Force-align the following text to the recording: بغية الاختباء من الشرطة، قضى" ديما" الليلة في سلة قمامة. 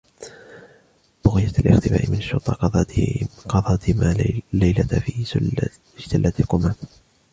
بغية 1.25 1.51
الاختباء 1.59 2.09
من 2.09 2.17
الشرطة، 2.17 2.53
قضى" 3.49 3.77
ديما" 3.85 4.11
الليلة 4.53 4.83
في 4.99 5.25
سلة 5.99 6.33
قمامة. 6.49 6.75